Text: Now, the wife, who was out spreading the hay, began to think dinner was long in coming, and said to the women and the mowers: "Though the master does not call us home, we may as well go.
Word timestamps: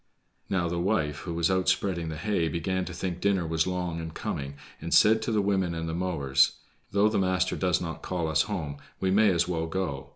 Now, 0.49 0.67
the 0.67 0.79
wife, 0.79 1.17
who 1.19 1.33
was 1.35 1.51
out 1.51 1.69
spreading 1.69 2.09
the 2.09 2.17
hay, 2.17 2.47
began 2.47 2.85
to 2.85 2.91
think 2.95 3.21
dinner 3.21 3.45
was 3.45 3.67
long 3.67 3.99
in 3.99 4.09
coming, 4.09 4.55
and 4.81 4.91
said 4.91 5.21
to 5.21 5.31
the 5.31 5.43
women 5.43 5.75
and 5.75 5.87
the 5.87 5.93
mowers: 5.93 6.53
"Though 6.89 7.07
the 7.07 7.19
master 7.19 7.55
does 7.55 7.79
not 7.79 8.01
call 8.01 8.27
us 8.27 8.41
home, 8.49 8.77
we 8.99 9.11
may 9.11 9.29
as 9.29 9.47
well 9.47 9.67
go. 9.67 10.09